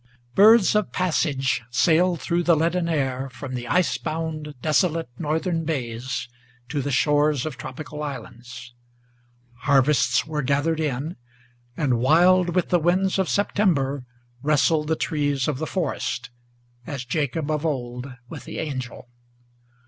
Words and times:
Birds 0.33 0.73
of 0.73 0.91
passage 0.91 1.61
sailed 1.69 2.19
through 2.19 2.41
the 2.41 2.55
leaden 2.55 2.89
air, 2.89 3.29
from 3.29 3.53
the 3.53 3.67
ice 3.67 3.99
bound, 3.99 4.55
Desolate 4.59 5.11
northern 5.19 5.63
bays 5.63 6.27
to 6.69 6.81
the 6.81 6.89
shores 6.89 7.45
of 7.45 7.55
tropical 7.55 8.01
islands. 8.01 8.73
Harvests 9.69 10.25
were 10.25 10.41
gathered 10.41 10.79
in; 10.79 11.17
and 11.77 11.99
wild 11.99 12.55
with 12.55 12.69
the 12.69 12.79
winds 12.79 13.19
of 13.19 13.29
September 13.29 14.03
Wrestled 14.41 14.87
the 14.87 14.95
trees 14.95 15.47
of 15.47 15.59
the 15.59 15.67
forest, 15.67 16.31
as 16.87 17.05
Jacob 17.05 17.51
of 17.51 17.63
old 17.63 18.11
with 18.27 18.45
the 18.45 18.57
angel. 18.57 19.07